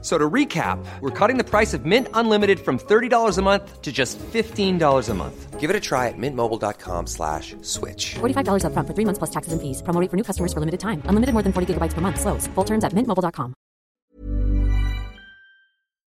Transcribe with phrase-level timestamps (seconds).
[0.00, 3.90] So to recap, we're cutting the price of Mint Unlimited from $30 a month to
[3.90, 5.58] just $15 a month.
[5.58, 8.14] Give it a try at mintmobile.com slash switch.
[8.20, 9.82] $45 upfront for three months plus taxes and fees.
[9.82, 11.02] Promo rate for new customers for limited time.
[11.06, 12.20] Unlimited more than 40 gigabytes per month.
[12.20, 12.46] Slows.
[12.54, 13.54] Full terms at mintmobile.com.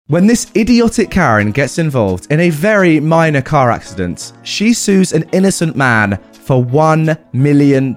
[0.08, 5.24] When this idiotic Karen gets involved in a very minor car accident, she sues an
[5.32, 7.96] innocent man for $1 million.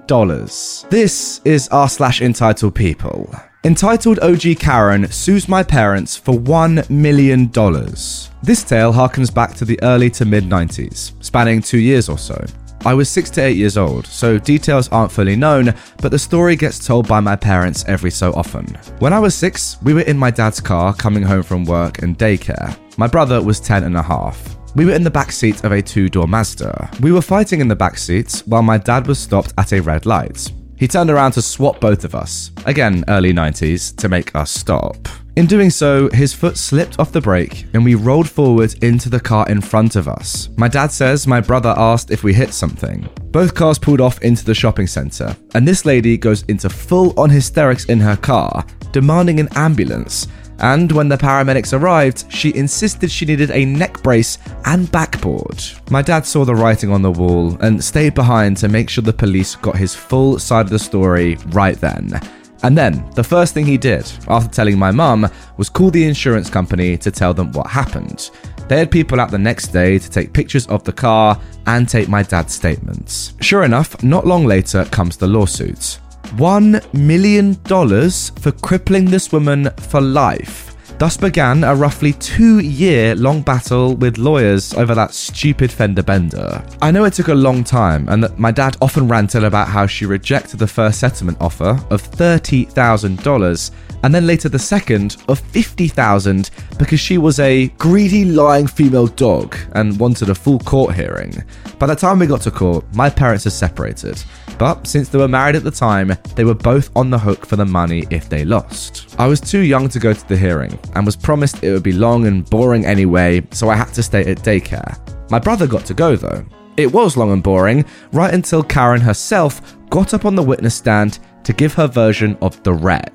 [0.91, 3.33] This is r slash entitled people.
[3.65, 7.49] Entitled OG Karen sues my parents for $1 million.
[7.49, 12.43] This tale harkens back to the early to mid 90s, spanning two years or so.
[12.83, 16.57] I was 6 to 8 years old, so details aren't fully known, but the story
[16.57, 18.65] gets told by my parents every so often.
[18.99, 22.19] When I was 6, we were in my dad's car coming home from work and
[22.19, 22.77] daycare.
[22.97, 24.57] My brother was 10 and a half.
[24.75, 26.91] We were in the back seat of a two door Mazda.
[26.99, 30.05] We were fighting in the back seat while my dad was stopped at a red
[30.05, 30.51] light.
[30.83, 35.07] He turned around to swap both of us, again early 90s, to make us stop.
[35.37, 39.21] In doing so, his foot slipped off the brake and we rolled forward into the
[39.21, 40.49] car in front of us.
[40.57, 43.07] My dad says my brother asked if we hit something.
[43.31, 47.29] Both cars pulled off into the shopping centre, and this lady goes into full on
[47.29, 50.27] hysterics in her car, demanding an ambulance.
[50.59, 55.63] And when the paramedics arrived, she insisted she needed a neck brace and backboard.
[55.89, 59.13] My dad saw the writing on the wall and stayed behind to make sure the
[59.13, 62.19] police got his full side of the story right then.
[62.63, 66.49] And then, the first thing he did, after telling my mum, was call the insurance
[66.49, 68.31] company to tell them what happened.
[68.69, 72.07] They had people out the next day to take pictures of the car and take
[72.07, 73.33] my dad's statements.
[73.41, 75.99] Sure enough, not long later comes the lawsuit.
[76.35, 80.73] $1 million for crippling this woman for life.
[80.99, 86.63] Thus began a roughly two year long battle with lawyers over that stupid fender bender.
[86.81, 89.87] I know it took a long time, and that my dad often ranted about how
[89.87, 93.71] she rejected the first settlement offer of $30,000
[94.03, 99.55] and then later the second of 50,000 because she was a greedy lying female dog
[99.73, 101.33] and wanted a full court hearing.
[101.79, 104.23] By the time we got to court, my parents had separated,
[104.57, 107.55] but since they were married at the time, they were both on the hook for
[107.55, 109.15] the money if they lost.
[109.17, 111.93] I was too young to go to the hearing and was promised it would be
[111.93, 114.99] long and boring anyway, so I had to stay at daycare.
[115.31, 116.45] My brother got to go though.
[116.75, 121.19] It was long and boring, right until Karen herself got up on the witness stand
[121.43, 123.13] to give her version of the wreck.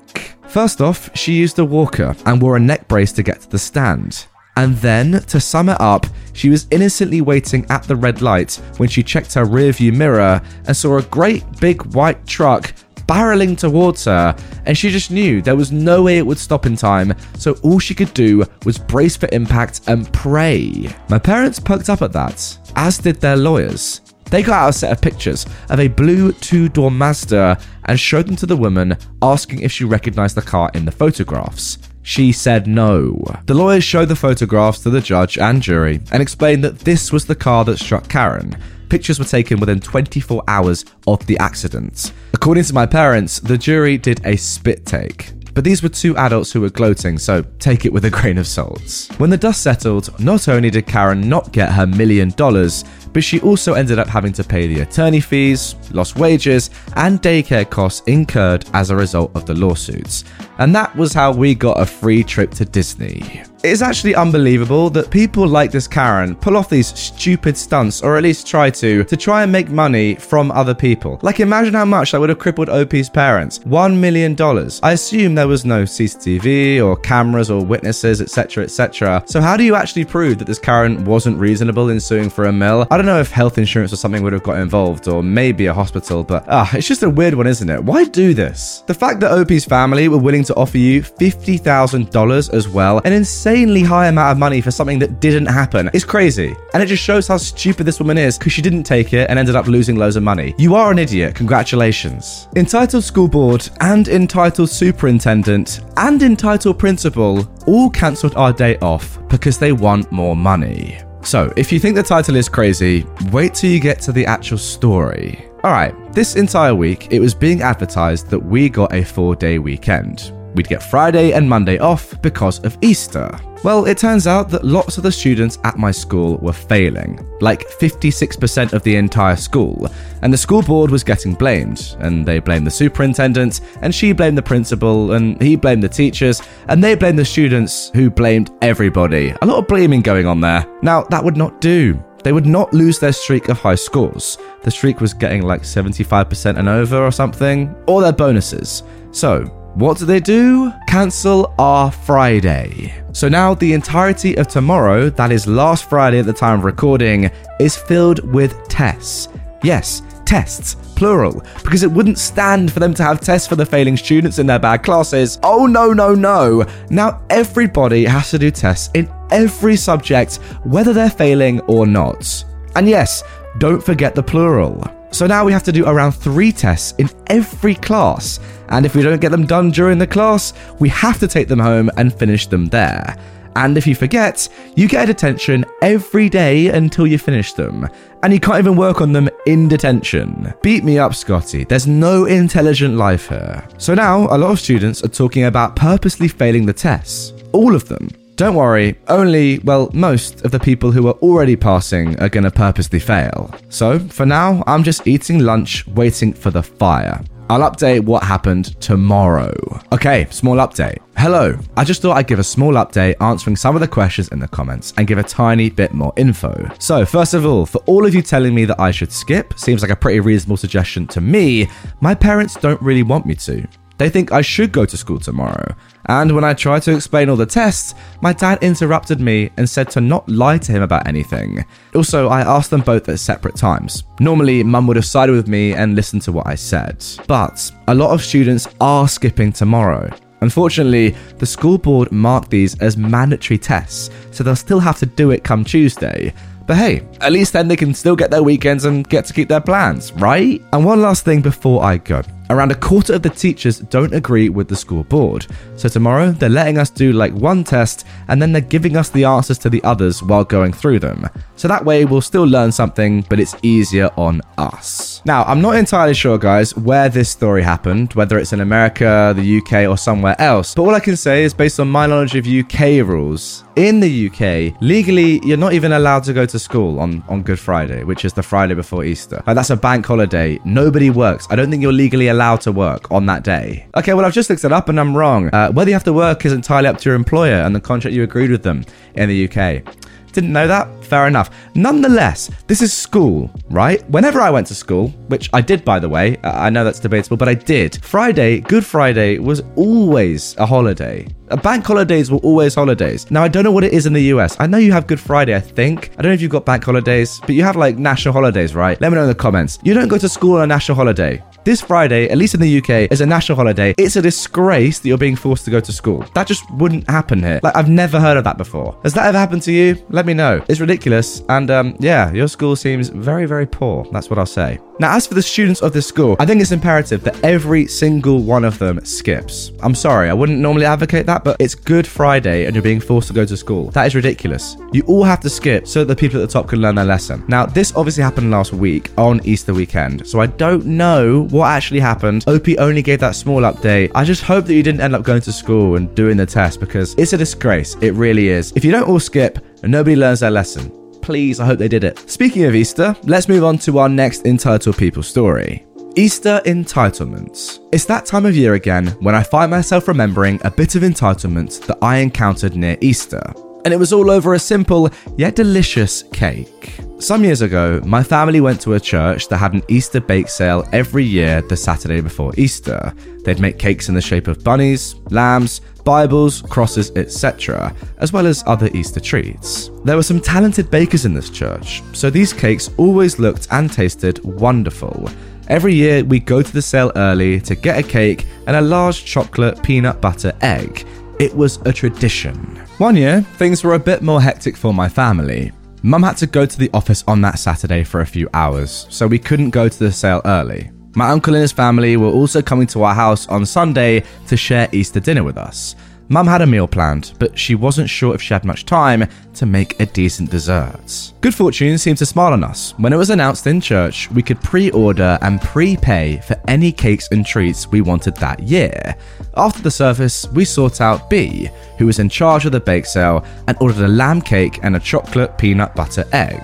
[0.49, 3.59] First off, she used a walker and wore a neck brace to get to the
[3.59, 4.25] stand.
[4.57, 8.89] And then, to sum it up, she was innocently waiting at the red light when
[8.89, 12.73] she checked her rearview mirror and saw a great big white truck
[13.05, 16.75] barreling towards her, and she just knew there was no way it would stop in
[16.75, 20.89] time, so all she could do was brace for impact and pray.
[21.09, 24.01] My parents perked up at that, as did their lawyers.
[24.29, 28.27] They got out a set of pictures of a blue two door Mazda and showed
[28.27, 31.79] them to the woman, asking if she recognized the car in the photographs.
[32.03, 33.23] She said no.
[33.45, 37.25] The lawyers showed the photographs to the judge and jury and explained that this was
[37.25, 38.55] the car that struck Karen.
[38.89, 42.11] Pictures were taken within 24 hours of the accident.
[42.33, 45.33] According to my parents, the jury did a spit take.
[45.53, 48.47] But these were two adults who were gloating, so take it with a grain of
[48.47, 49.09] salt.
[49.17, 53.39] When the dust settled, not only did Karen not get her million dollars, but she
[53.41, 58.65] also ended up having to pay the attorney fees, lost wages, and daycare costs incurred
[58.73, 60.23] as a result of the lawsuits.
[60.59, 63.43] And that was how we got a free trip to Disney.
[63.61, 68.23] It's actually unbelievable that people like this Karen pull off these stupid stunts, or at
[68.23, 71.19] least try to, to try and make money from other people.
[71.21, 73.59] Like, imagine how much that would have crippled OP's parents.
[73.59, 74.37] $1 million.
[74.81, 79.23] I assume there was no CCTV or cameras or witnesses, etc., etc.
[79.25, 82.53] So, how do you actually prove that this Karen wasn't reasonable in suing for a
[82.53, 82.87] mill?
[82.91, 85.73] I don't know if health insurance or something would have got involved, or maybe a
[85.73, 87.81] hospital, but ah, it's just a weird one, isn't it?
[87.81, 88.83] Why do this?
[88.87, 93.83] The fact that OP's family were willing to offer you $50,000 as well, an insanely
[93.83, 96.53] high amount of money for something that didn't happen, is crazy.
[96.73, 99.39] And it just shows how stupid this woman is because she didn't take it and
[99.39, 100.53] ended up losing loads of money.
[100.57, 101.35] You are an idiot.
[101.35, 102.49] Congratulations.
[102.57, 109.57] Entitled School Board and Entitled Superintendent and Entitled Principal all cancelled our day off because
[109.57, 110.99] they want more money.
[111.21, 114.57] So, if you think the title is crazy, wait till you get to the actual
[114.57, 115.45] story.
[115.63, 120.31] Alright, this entire week it was being advertised that we got a four day weekend.
[120.55, 123.37] We'd get Friday and Monday off because of Easter.
[123.61, 127.67] Well, it turns out that lots of the students at my school were failing, like
[127.67, 129.89] 56% of the entire school,
[130.21, 134.37] and the school board was getting blamed, and they blamed the superintendent, and she blamed
[134.37, 139.33] the principal, and he blamed the teachers, and they blamed the students, who blamed everybody.
[139.41, 140.65] A lot of blaming going on there.
[140.81, 142.01] Now, that would not do.
[142.23, 144.37] They would not lose their streak of high scores.
[144.61, 148.83] The streak was getting like 75% and over or something, or their bonuses.
[149.11, 150.73] So, what do they do?
[150.87, 152.93] Cancel our Friday.
[153.11, 157.31] So now the entirety of tomorrow, that is last Friday at the time of recording,
[157.59, 159.29] is filled with tests.
[159.63, 163.97] Yes, tests, plural, because it wouldn't stand for them to have tests for the failing
[163.97, 165.39] students in their bad classes.
[165.43, 166.65] Oh no, no, no.
[166.89, 172.43] Now everybody has to do tests in every subject, whether they're failing or not.
[172.75, 173.23] And yes,
[173.57, 174.83] don't forget the plural.
[175.11, 178.39] So now we have to do around three tests in every class,
[178.69, 181.59] and if we don't get them done during the class, we have to take them
[181.59, 183.15] home and finish them there.
[183.55, 187.89] And if you forget, you get a detention every day until you finish them.
[188.21, 190.53] And you can't even work on them in detention.
[190.61, 191.63] Beat me up, Scotty.
[191.63, 193.67] There's no intelligent life here.
[193.77, 197.33] So now, a lot of students are talking about purposely failing the tests.
[197.51, 198.09] All of them.
[198.39, 202.97] Don't worry, only, well, most of the people who are already passing are gonna purposely
[202.97, 203.53] fail.
[203.67, 207.21] So, for now, I'm just eating lunch, waiting for the fire.
[207.49, 209.53] I'll update what happened tomorrow.
[209.91, 210.99] Okay, small update.
[211.17, 214.39] Hello, I just thought I'd give a small update answering some of the questions in
[214.39, 216.71] the comments and give a tiny bit more info.
[216.79, 219.81] So, first of all, for all of you telling me that I should skip, seems
[219.81, 221.67] like a pretty reasonable suggestion to me,
[221.99, 223.67] my parents don't really want me to.
[223.99, 225.75] They think I should go to school tomorrow.
[226.05, 229.91] And when I tried to explain all the tests, my dad interrupted me and said
[229.91, 231.65] to not lie to him about anything.
[231.93, 234.05] Also, I asked them both at separate times.
[234.21, 237.05] Normally, mum would have sided with me and listened to what I said.
[237.27, 240.09] But a lot of students are skipping tomorrow.
[240.41, 245.31] Unfortunately, the school board marked these as mandatory tests, so they'll still have to do
[245.31, 246.33] it come Tuesday.
[246.65, 249.49] But hey, at least then they can still get their weekends and get to keep
[249.49, 250.61] their plans, right?
[250.71, 252.21] And one last thing before I go.
[252.51, 255.45] Around a quarter of the teachers don't agree with the school board.
[255.75, 259.23] So tomorrow, they're letting us do like one test and then they're giving us the
[259.23, 261.29] answers to the others while going through them.
[261.55, 265.21] So that way, we'll still learn something, but it's easier on us.
[265.25, 269.57] Now, I'm not entirely sure, guys, where this story happened, whether it's in America, the
[269.59, 270.73] UK, or somewhere else.
[270.73, 274.27] But all I can say is based on my knowledge of UK rules, in the
[274.27, 278.25] UK, legally, you're not even allowed to go to school on, on Good Friday, which
[278.25, 279.41] is the Friday before Easter.
[279.47, 280.59] Like, that's a bank holiday.
[280.65, 281.47] Nobody works.
[281.49, 283.85] I don't think you're legally allowed to work on that day.
[283.95, 285.49] Okay, well, I've just looked it up and I'm wrong.
[285.53, 288.15] Uh, whether you have to work is entirely up to your employer and the contract
[288.15, 289.83] you agreed with them in the UK.
[290.31, 291.03] Didn't know that?
[291.03, 291.49] Fair enough.
[291.75, 294.07] Nonetheless, this is school, right?
[294.09, 297.37] Whenever I went to school, which I did by the way, I know that's debatable,
[297.37, 298.03] but I did.
[298.03, 301.27] Friday, Good Friday, was always a holiday.
[301.57, 303.29] Bank holidays were always holidays.
[303.31, 304.55] Now, I don't know what it is in the US.
[304.59, 306.11] I know you have Good Friday, I think.
[306.17, 308.99] I don't know if you've got bank holidays, but you have like national holidays, right?
[309.01, 309.79] Let me know in the comments.
[309.83, 311.43] You don't go to school on a national holiday.
[311.65, 313.93] This Friday, at least in the UK, is a national holiday.
[313.97, 316.25] It's a disgrace that you're being forced to go to school.
[316.33, 317.59] That just wouldn't happen here.
[317.61, 318.97] Like, I've never heard of that before.
[319.03, 320.03] Has that ever happened to you?
[320.09, 320.63] Let me know.
[320.69, 321.43] It's ridiculous.
[321.49, 324.05] And um, yeah, your school seems very, very poor.
[324.11, 324.79] That's what I'll say.
[324.99, 328.43] Now, as for the students of this school, I think it's imperative that every single
[328.43, 329.71] one of them skips.
[329.79, 333.29] I'm sorry, I wouldn't normally advocate that, but it's Good Friday and you're being forced
[333.29, 333.91] to go to school.
[333.91, 334.75] That is ridiculous.
[334.91, 337.05] You all have to skip so that the people at the top can learn their
[337.05, 337.45] lesson.
[337.47, 342.01] Now, this obviously happened last week on Easter weekend, so I don't know what actually
[342.01, 342.43] happened.
[342.47, 344.11] OP only gave that small update.
[344.15, 346.81] I just hope that you didn't end up going to school and doing the test
[346.81, 347.95] because it's a disgrace.
[348.01, 348.73] It really is.
[348.75, 350.98] If you don't all skip, nobody learns their lesson
[351.29, 352.17] please, I hope they did it.
[352.27, 355.85] Speaking of Easter, let's move on to our next entitled people story.
[356.15, 357.87] Easter entitlements.
[357.91, 361.85] It's that time of year again when I find myself remembering a bit of entitlement
[361.85, 363.43] that I encountered near Easter.
[363.85, 365.07] And it was all over a simple
[365.37, 366.99] yet delicious cake.
[367.19, 370.83] Some years ago, my family went to a church that had an Easter bake sale
[370.93, 373.13] every year the Saturday before Easter.
[373.43, 378.63] They'd make cakes in the shape of bunnies, lambs, Bibles, crosses, etc., as well as
[378.65, 379.91] other Easter treats.
[380.03, 384.43] There were some talented bakers in this church, so these cakes always looked and tasted
[384.43, 385.29] wonderful.
[385.67, 389.23] Every year, we go to the sale early to get a cake and a large
[389.23, 391.05] chocolate peanut butter egg.
[391.39, 392.55] It was a tradition.
[392.97, 395.71] One year, things were a bit more hectic for my family.
[396.01, 399.27] Mum had to go to the office on that Saturday for a few hours, so
[399.27, 400.91] we couldn't go to the sale early.
[401.15, 404.87] My uncle and his family were also coming to our house on Sunday to share
[404.91, 405.95] Easter dinner with us.
[406.31, 409.65] Mum had a meal planned, but she wasn't sure if she had much time to
[409.65, 411.33] make a decent dessert.
[411.41, 414.61] Good fortune seemed to smile on us when it was announced in church we could
[414.61, 419.15] pre order and prepay for any cakes and treats we wanted that year.
[419.57, 423.43] After the service, we sought out B, who was in charge of the bake sale,
[423.67, 426.61] and ordered a lamb cake and a chocolate peanut butter egg.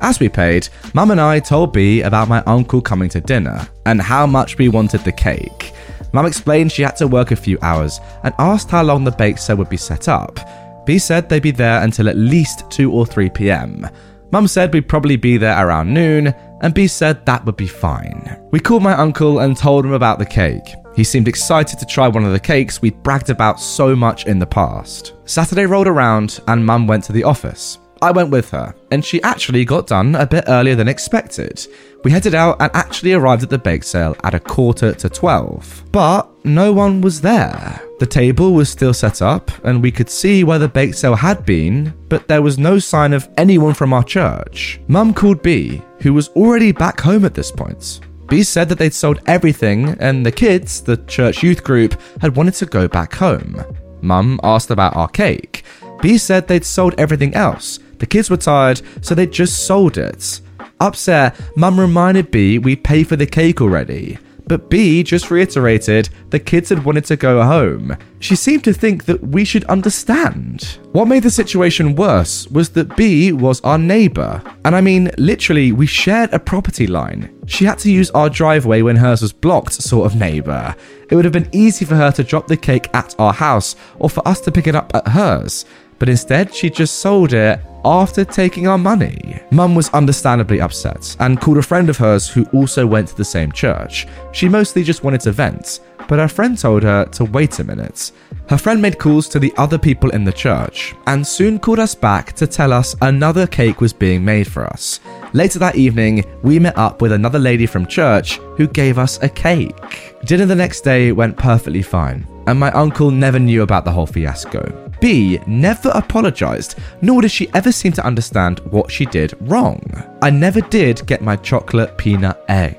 [0.00, 4.00] As we paid, Mum and I told B about my uncle coming to dinner and
[4.00, 5.72] how much we wanted the cake.
[6.12, 9.38] Mum explained she had to work a few hours and asked how long the bake
[9.38, 10.40] sale would be set up.
[10.86, 13.86] B said they'd be there until at least 2 or 3 pm.
[14.32, 16.28] Mum said we'd probably be there around noon,
[16.62, 18.40] and B said that would be fine.
[18.52, 20.74] We called my uncle and told him about the cake.
[20.94, 24.38] He seemed excited to try one of the cakes we'd bragged about so much in
[24.38, 25.14] the past.
[25.24, 27.78] Saturday rolled around, and Mum went to the office.
[28.02, 31.66] I went with her, and she actually got done a bit earlier than expected.
[32.02, 35.84] We headed out and actually arrived at the bake sale at a quarter to 12.
[35.92, 37.82] But no one was there.
[37.98, 41.44] The table was still set up, and we could see where the bake sale had
[41.44, 44.80] been, but there was no sign of anyone from our church.
[44.88, 48.00] Mum called B, who was already back home at this point.
[48.28, 52.54] B said that they'd sold everything, and the kids, the church youth group, had wanted
[52.54, 53.62] to go back home.
[54.00, 55.64] Mum asked about our cake.
[56.00, 57.78] B said they'd sold everything else.
[58.00, 60.40] The kids were tired, so they just sold it.
[60.80, 64.18] Upset, Mum reminded B we'd pay for the cake already.
[64.46, 67.96] But B just reiterated the kids had wanted to go home.
[68.18, 70.78] She seemed to think that we should understand.
[70.90, 74.42] What made the situation worse was that B was our neighbour.
[74.64, 77.32] And I mean, literally, we shared a property line.
[77.46, 80.74] She had to use our driveway when hers was blocked, sort of neighbour.
[81.10, 84.10] It would have been easy for her to drop the cake at our house or
[84.10, 85.64] for us to pick it up at hers.
[86.00, 89.38] But instead, she just sold it after taking our money.
[89.50, 93.24] Mum was understandably upset and called a friend of hers who also went to the
[93.24, 94.08] same church.
[94.32, 98.12] She mostly just wanted to vent, but her friend told her to wait a minute.
[98.48, 101.94] Her friend made calls to the other people in the church and soon called us
[101.94, 105.00] back to tell us another cake was being made for us.
[105.34, 109.28] Later that evening, we met up with another lady from church who gave us a
[109.28, 110.16] cake.
[110.24, 114.06] Dinner the next day went perfectly fine, and my uncle never knew about the whole
[114.06, 114.89] fiasco.
[115.00, 119.80] B never apologised, nor did she ever seem to understand what she did wrong.
[120.22, 122.78] I never did get my chocolate peanut egg.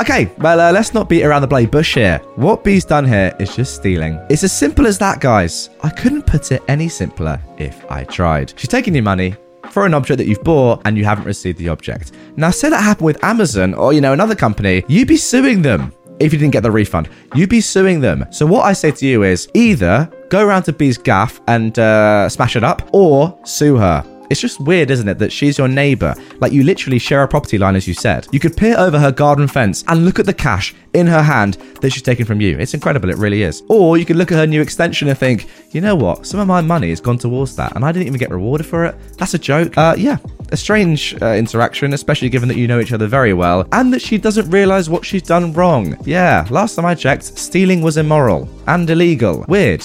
[0.00, 2.18] Okay, well, uh, let's not beat around the bloody bush here.
[2.36, 4.20] What B's done here is just stealing.
[4.28, 5.70] It's as simple as that, guys.
[5.82, 8.52] I couldn't put it any simpler if I tried.
[8.56, 9.36] She's taking your money,
[9.70, 12.12] for an object that you've bought and you haven't received the object.
[12.36, 15.92] Now, say that happened with Amazon or, you know, another company, you'd be suing them
[16.20, 17.08] if you didn't get the refund.
[17.34, 18.26] You'd be suing them.
[18.30, 22.26] So what I say to you is either go around to B's gaff and uh,
[22.26, 24.02] smash it up, or sue her.
[24.30, 26.14] It's just weird, isn't it, that she's your neighbor?
[26.40, 28.26] Like you literally share a property line, as you said.
[28.32, 31.58] You could peer over her garden fence and look at the cash in her hand
[31.82, 32.58] that she's taken from you.
[32.58, 33.62] It's incredible, it really is.
[33.68, 36.24] Or you could look at her new extension and think, you know what?
[36.24, 38.86] Some of my money has gone towards that, and I didn't even get rewarded for
[38.86, 38.94] it.
[39.18, 39.76] That's a joke.
[39.76, 40.16] Uh, yeah,
[40.50, 44.00] a strange uh, interaction, especially given that you know each other very well, and that
[44.00, 45.94] she doesn't realize what she's done wrong.
[46.06, 49.44] Yeah, last time I checked, stealing was immoral and illegal.
[49.46, 49.84] Weird.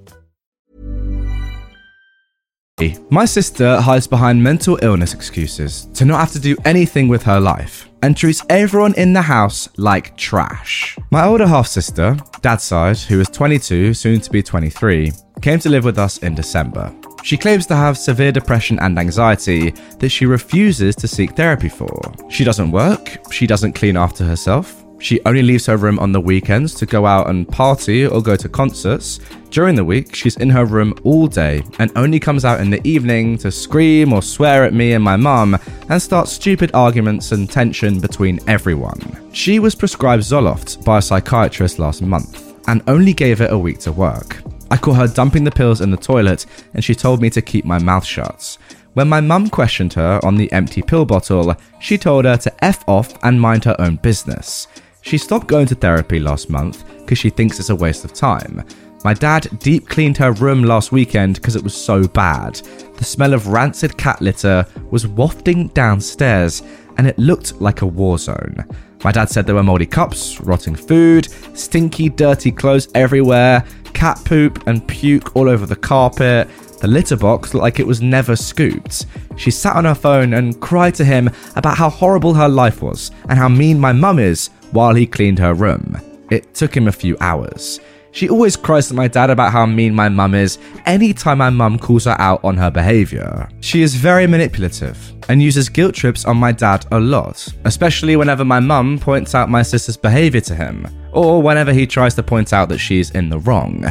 [3.11, 7.39] My sister hides behind mental illness excuses to not have to do anything with her
[7.39, 10.97] life and treats everyone in the house like trash.
[11.11, 15.11] My older half sister, dad's side, who is 22, soon to be 23,
[15.41, 16.91] came to live with us in December.
[17.23, 22.01] She claims to have severe depression and anxiety that she refuses to seek therapy for.
[22.29, 26.21] She doesn't work, she doesn't clean after herself, she only leaves her room on the
[26.21, 29.19] weekends to go out and party or go to concerts.
[29.49, 32.85] During the week, she's in her room all day and only comes out in the
[32.87, 35.57] evening to scream or swear at me and my mum
[35.89, 38.99] and start stupid arguments and tension between everyone.
[39.33, 43.79] She was prescribed Zoloft by a psychiatrist last month and only gave it a week
[43.79, 44.41] to work.
[44.69, 47.65] I caught her dumping the pills in the toilet and she told me to keep
[47.65, 48.57] my mouth shut.
[48.93, 52.87] When my mum questioned her on the empty pill bottle, she told her to F
[52.87, 54.67] off and mind her own business.
[55.01, 58.63] She stopped going to therapy last month because she thinks it's a waste of time.
[59.03, 62.55] My dad deep cleaned her room last weekend because it was so bad.
[62.97, 66.61] The smell of rancid cat litter was wafting downstairs
[66.97, 68.63] and it looked like a war zone.
[69.03, 71.27] My dad said there were moldy cups, rotting food,
[71.57, 76.47] stinky, dirty clothes everywhere, cat poop and puke all over the carpet.
[76.79, 79.07] The litter box looked like it was never scooped.
[79.35, 83.09] She sat on her phone and cried to him about how horrible her life was
[83.29, 85.99] and how mean my mum is while he cleaned her room.
[86.31, 87.79] it took him a few hours.
[88.13, 91.77] She always cries at my dad about how mean my mum is anytime my mum
[91.77, 93.47] calls her out on her behaviour.
[93.61, 94.97] She is very manipulative
[95.29, 99.49] and uses guilt trips on my dad a lot, especially whenever my mum points out
[99.49, 103.29] my sister's behaviour to him, or whenever he tries to point out that she's in
[103.29, 103.85] the wrong.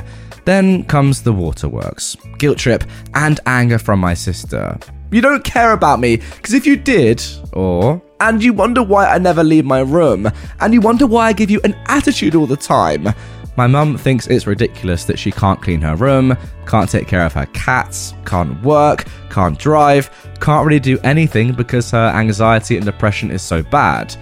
[0.44, 2.84] Then comes the waterworks, guilt trip,
[3.14, 4.78] and anger from my sister.
[5.10, 7.22] You don't care about me, because if you did,
[7.52, 11.32] or and you wonder why I never leave my room, and you wonder why I
[11.32, 13.08] give you an attitude all the time.
[13.56, 16.36] My mum thinks it's ridiculous that she can't clean her room,
[16.66, 20.08] can't take care of her cats, can't work, can't drive,
[20.40, 24.16] can't really do anything because her anxiety and depression is so bad.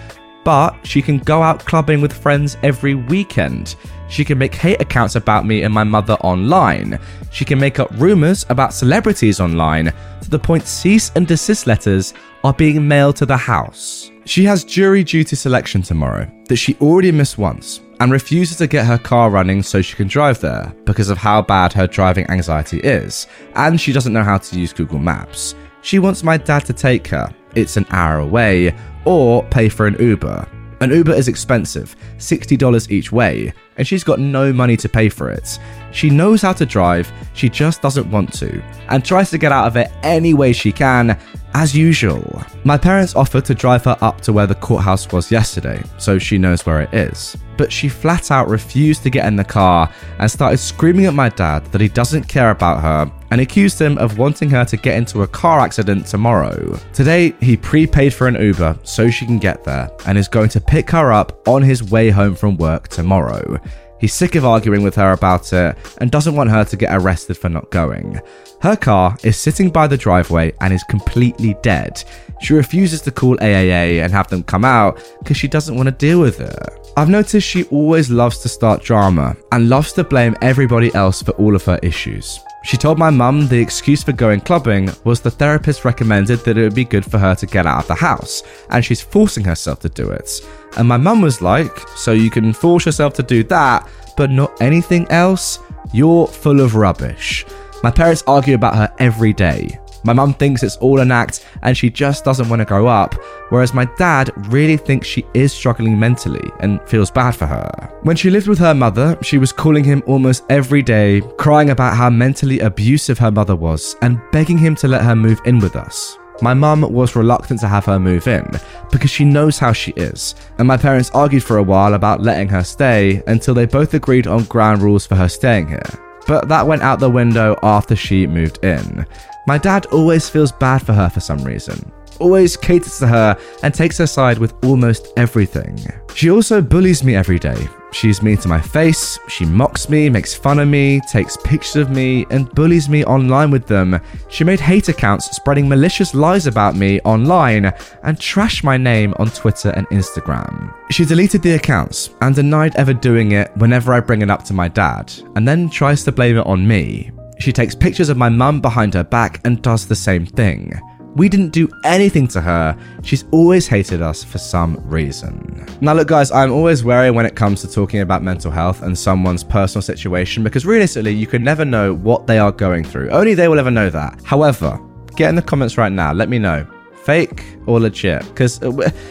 [0.45, 3.77] But she can go out clubbing with friends every weekend.
[4.09, 6.99] She can make hate accounts about me and my mother online.
[7.31, 12.15] She can make up rumours about celebrities online to the point cease and desist letters
[12.45, 14.11] are being mailed to the house.
[14.25, 18.87] She has jury duty selection tomorrow that she already missed once and refuses to get
[18.87, 22.79] her car running so she can drive there because of how bad her driving anxiety
[22.81, 25.55] is, and she doesn't know how to use Google Maps.
[25.83, 29.97] She wants my dad to take her, it's an hour away, or pay for an
[29.99, 30.47] Uber.
[30.81, 35.31] An Uber is expensive, $60 each way, and she's got no money to pay for
[35.31, 35.59] it.
[35.93, 39.67] She knows how to drive, she just doesn't want to, and tries to get out
[39.67, 41.19] of it any way she can,
[41.55, 42.43] as usual.
[42.65, 46.39] My parents offered to drive her up to where the courthouse was yesterday, so she
[46.39, 47.37] knows where it is.
[47.57, 51.29] But she flat out refused to get in the car and started screaming at my
[51.29, 54.97] dad that he doesn't care about her and accused him of wanting her to get
[54.97, 56.79] into a car accident tomorrow.
[56.93, 60.61] Today, he prepaid for an Uber so she can get there and is going to
[60.61, 63.59] pick her up on his way home from work tomorrow.
[64.01, 67.37] He's sick of arguing with her about it and doesn't want her to get arrested
[67.37, 68.21] for not going.
[68.61, 72.03] Her car is sitting by the driveway and is completely dead.
[72.41, 75.93] She refuses to call AAA and have them come out because she doesn't want to
[75.93, 76.93] deal with it.
[76.97, 81.33] I've noticed she always loves to start drama and loves to blame everybody else for
[81.33, 82.41] all of her issues.
[82.65, 86.63] She told my mum the excuse for going clubbing was the therapist recommended that it
[86.63, 89.79] would be good for her to get out of the house, and she's forcing herself
[89.81, 90.31] to do it.
[90.77, 94.61] And my mum was like, So you can force yourself to do that, but not
[94.61, 95.61] anything else?
[95.93, 97.47] You're full of rubbish.
[97.83, 99.79] My parents argue about her every day.
[100.05, 103.15] My mum thinks it's all an act and she just doesn't want to grow up,
[103.51, 107.71] whereas my dad really thinks she is struggling mentally and feels bad for her.
[108.03, 111.97] When she lived with her mother, she was calling him almost every day, crying about
[111.97, 115.77] how mentally abusive her mother was and begging him to let her move in with
[115.77, 116.19] us.
[116.41, 118.49] My mum was reluctant to have her move in
[118.93, 122.49] because she knows how she is, and my parents argued for a while about letting
[122.51, 125.91] her stay until they both agreed on ground rules for her staying here.
[126.29, 129.05] But that went out the window after she moved in.
[129.49, 131.91] My dad always feels bad for her for some reason.
[132.21, 135.79] Always caters to her and takes her side with almost everything.
[136.15, 137.69] She also bullies me every day.
[137.91, 141.91] She's mean to my face, she mocks me, makes fun of me, takes pictures of
[141.91, 143.99] me, and bullies me online with them.
[144.29, 147.67] She made hate accounts spreading malicious lies about me online
[148.03, 150.75] and trashed my name on Twitter and Instagram.
[150.91, 154.55] She deleted the accounts and denied ever doing it whenever I bring it up to
[154.55, 157.11] my dad, and then tries to blame it on me.
[157.39, 160.79] She takes pictures of my mum behind her back and does the same thing.
[161.15, 162.77] We didn't do anything to her.
[163.03, 165.67] She's always hated us for some reason.
[165.81, 168.97] Now, look, guys, I'm always wary when it comes to talking about mental health and
[168.97, 173.11] someone's personal situation because realistically, you can never know what they are going through.
[173.11, 174.21] Only they will ever know that.
[174.25, 174.81] However,
[175.17, 176.13] get in the comments right now.
[176.13, 176.67] Let me know
[177.09, 178.23] fake or legit?
[178.29, 178.69] Because uh,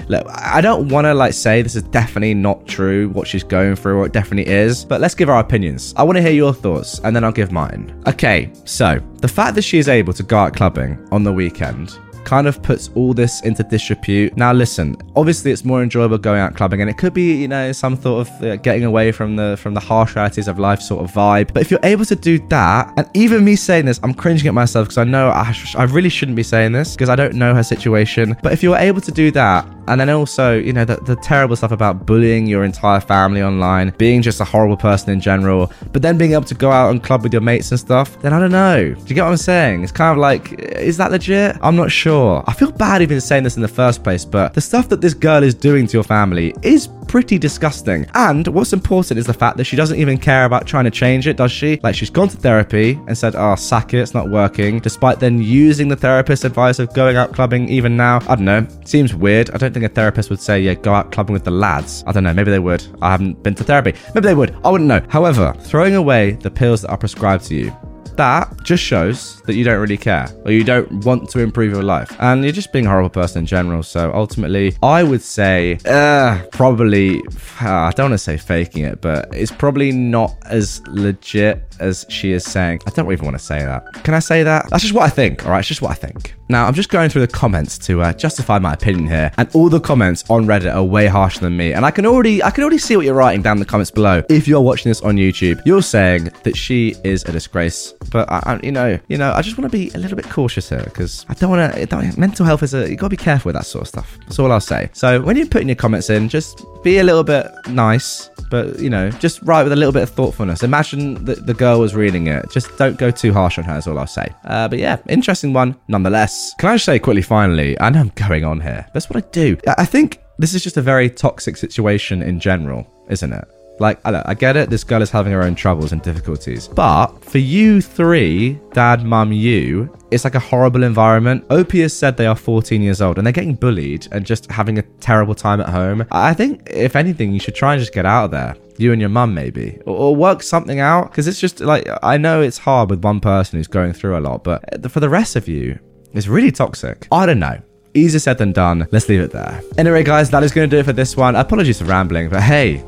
[0.07, 3.75] look i don't want to like say this is definitely not true what she's going
[3.75, 5.93] through or it definitely is but let's give our opinions.
[5.97, 7.81] I want to hear your thoughts and then i'll give mine.
[8.05, 11.97] Okay so the fact that she is able to go out clubbing on the weekend
[12.27, 14.35] kind of puts all this into disrepute.
[14.35, 17.71] Now, listen, obviously it's more enjoyable going out clubbing, and it could be, you know,
[17.71, 21.03] some sort of uh, getting away from the from the harsh realities of life sort
[21.05, 21.53] of vibe.
[21.53, 24.53] But if you're able to do that, and even me saying this, I'm cringing at
[24.53, 27.35] myself because I know I, sh- I really shouldn't be saying this because I don't
[27.35, 28.35] know her situation.
[28.43, 31.55] But if you're able to do that, and then also, you know, the, the terrible
[31.55, 36.01] stuff about bullying your entire family online, being just a horrible person in general, but
[36.01, 38.39] then being able to go out and club with your mates and stuff, then I
[38.39, 38.93] don't know.
[38.93, 39.83] Do you get what I'm saying?
[39.83, 41.55] It's kind of like, is that legit?
[41.61, 42.43] I'm not sure sure.
[42.47, 45.13] I feel bad even saying this in the first place, but the stuff that this
[45.13, 48.05] girl is doing to your family is pretty disgusting.
[48.15, 51.27] And what's important is the fact that she doesn't even care about trying to change
[51.27, 51.79] it, does she?
[51.83, 55.41] Like she's gone to therapy and said, oh, sack it, it's not working, despite then
[55.41, 58.17] using the therapist's advice of going out clubbing even now.
[58.27, 58.67] I don't know.
[58.85, 59.51] Seems weird.
[59.51, 62.03] I don't think a therapist would say, yeah, go out clubbing with the lads.
[62.07, 62.33] I don't know.
[62.33, 62.85] Maybe they would.
[63.01, 63.93] I haven't been to therapy.
[64.13, 64.55] Maybe they would.
[64.65, 65.05] I wouldn't know.
[65.09, 67.77] However, throwing away the pills that are prescribed to you
[68.17, 71.83] that just shows that you don't really care or you don't want to improve your
[71.83, 72.15] life.
[72.19, 73.83] And you're just being a horrible person in general.
[73.83, 77.19] So ultimately, I would say, uh, probably,
[77.61, 82.05] uh, I don't want to say faking it, but it's probably not as legit as
[82.09, 82.81] she is saying.
[82.87, 84.03] I don't even want to say that.
[84.03, 84.69] Can I say that?
[84.69, 85.59] That's just what I think, all right?
[85.59, 86.35] It's just what I think.
[86.49, 89.69] Now, I'm just going through the comments to uh, justify my opinion here, and all
[89.69, 91.73] the comments on Reddit are way harsher than me.
[91.73, 93.91] And I can already, I can already see what you're writing down in the comments
[93.91, 94.23] below.
[94.29, 97.93] If you're watching this on YouTube, you're saying that she is a disgrace.
[98.11, 100.29] But I, I you know, you know, I just want to be a little bit
[100.29, 102.13] cautious here because I don't want to.
[102.17, 104.17] Mental health is a you got to be careful with that sort of stuff.
[104.21, 104.89] That's all I'll say.
[104.93, 108.89] So when you're putting your comments in, just be a little bit nice, but you
[108.89, 110.63] know, just write with a little bit of thoughtfulness.
[110.63, 112.49] Imagine that the girl was reading it.
[112.51, 113.77] Just don't go too harsh on her.
[113.77, 114.27] Is all I'll say.
[114.45, 116.53] Uh, but yeah, interesting one nonetheless.
[116.59, 117.79] Can I just say quickly, finally?
[117.79, 118.87] I know I'm going on here.
[118.93, 119.57] That's what I do.
[119.77, 123.47] I think this is just a very toxic situation in general, isn't it?
[123.79, 126.67] Like, I, I get it, this girl is having her own troubles and difficulties.
[126.67, 131.45] But for you three, dad, mum, you, it's like a horrible environment.
[131.49, 134.79] OP has said they are 14 years old and they're getting bullied and just having
[134.79, 136.05] a terrible time at home.
[136.11, 139.01] I think, if anything, you should try and just get out of there you and
[139.01, 142.57] your mum maybe or, or work something out because it's just like i know it's
[142.57, 145.77] hard with one person who's going through a lot but for the rest of you
[146.13, 147.59] it's really toxic i don't know
[147.93, 150.79] easier said than done let's leave it there anyway guys that is going to do
[150.79, 152.83] it for this one apologies for rambling but hey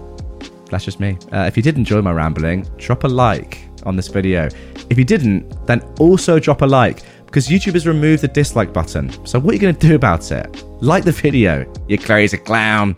[0.70, 1.18] that's just me.
[1.32, 4.50] Uh, if you did enjoy my rambling, drop a like on this video.
[4.90, 9.10] If you didn't, then also drop a like because YouTube has removed the dislike button.
[9.26, 10.64] So what are you going to do about it?
[10.82, 12.98] Like the video, you crazy clown.